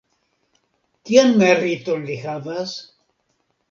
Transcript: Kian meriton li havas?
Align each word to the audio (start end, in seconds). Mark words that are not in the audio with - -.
Kian 1.11 1.31
meriton 1.43 2.11
li 2.11 2.19
havas? 2.27 2.79